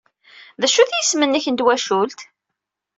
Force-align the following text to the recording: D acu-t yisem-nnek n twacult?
D 0.59 0.63
acu-t 0.67 0.91
yisem-nnek 0.97 1.45
n 1.49 1.55
twacult? 1.59 2.19